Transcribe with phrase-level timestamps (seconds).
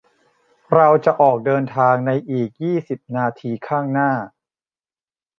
[0.73, 4.11] เราจะออกเดินทางในอีกยี่สิบนาทีข้างหน้า